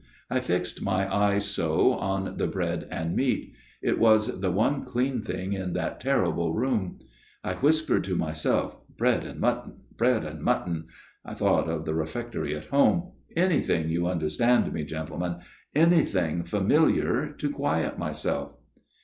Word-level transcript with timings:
I 0.31 0.39
fixed 0.39 0.81
my 0.81 1.15
eyes 1.15 1.45
so, 1.45 1.93
on 1.93 2.37
the 2.39 2.47
bread 2.47 2.87
and 2.89 3.15
meat: 3.15 3.53
it 3.83 3.99
was 3.99 4.39
the 4.39 4.49
one 4.49 4.83
clean 4.83 5.21
thing 5.21 5.53
in 5.53 5.73
that 5.73 5.99
terrible 5.99 6.55
room. 6.55 7.01
I 7.43 7.53
whis 7.53 7.85
pered 7.85 8.01
to 8.05 8.15
myself, 8.15 8.75
* 8.87 8.97
Bread 8.97 9.23
and 9.23 9.39
mutton, 9.39 9.81
bread 9.97 10.23
and 10.23 10.41
mutton.' 10.41 10.85
I 11.23 11.35
thought 11.35 11.69
of 11.69 11.85
the 11.85 11.93
refectory 11.93 12.55
at 12.55 12.65
home 12.65 13.11
anything 13.37 13.89
you 13.89 14.07
understand 14.07 14.73
me, 14.73 14.85
gentlemen, 14.85 15.35
anything 15.75 16.45
familiar 16.45 17.33
to 17.33 17.51
quiet 17.51 17.99
myself. 17.99 18.53